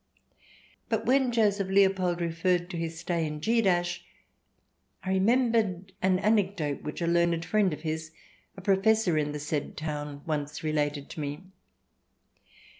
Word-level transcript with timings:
But 0.89 1.05
when 1.05 1.31
Joseph 1.31 1.67
Leopold 1.67 2.21
referred 2.21 2.71
to 2.71 2.75
his 2.77 2.97
stay 2.97 3.23
in 3.23 3.39
Gc 3.39 3.99
I 5.03 5.09
remembered 5.11 5.91
an 6.01 6.17
anecdote 6.17 6.81
which 6.81 7.03
a 7.03 7.05
learned 7.07 7.45
friend 7.45 7.71
of 7.71 7.81
his, 7.81 8.09
a 8.57 8.61
Pro 8.61 8.81
fessor 8.81 9.15
in 9.19 9.31
the 9.31 9.37
said 9.37 9.77
town, 9.77 10.23
once 10.25 10.63
related 10.63 11.07
to 11.11 11.19
me. 11.19 11.43